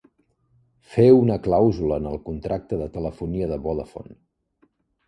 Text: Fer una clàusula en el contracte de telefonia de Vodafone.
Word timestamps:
Fer 0.93 1.05
una 1.17 1.37
clàusula 1.49 2.01
en 2.03 2.09
el 2.13 2.19
contracte 2.31 2.81
de 2.83 2.89
telefonia 2.99 3.53
de 3.55 3.63
Vodafone. 3.69 4.21